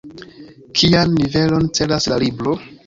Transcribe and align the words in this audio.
Kian 0.79 1.13
nivelon 1.19 1.71
celas 1.81 2.13
la 2.13 2.21
libro? 2.27 2.61